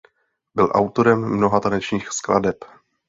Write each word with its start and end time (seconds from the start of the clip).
Byl 0.55 0.71
autorem 0.75 1.29
mnoha 1.37 1.59
tanečních 1.59 2.09
skladeb. 2.11 2.65